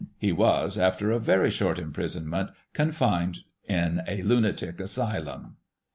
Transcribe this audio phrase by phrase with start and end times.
[0.17, 5.57] He was, after a very short imprisonment, confined in a lunatic asylum.